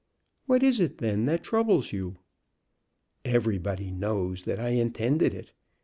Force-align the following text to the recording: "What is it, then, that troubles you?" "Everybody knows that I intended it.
"What 0.47 0.63
is 0.63 0.79
it, 0.79 0.97
then, 0.97 1.25
that 1.25 1.43
troubles 1.43 1.93
you?" 1.93 2.17
"Everybody 3.23 3.91
knows 3.91 4.45
that 4.45 4.59
I 4.59 4.69
intended 4.69 5.35
it. 5.35 5.53